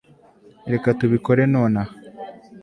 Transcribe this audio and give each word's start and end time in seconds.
reka 0.71 0.87
tubikore 0.99 1.41
nonaha 1.51 1.93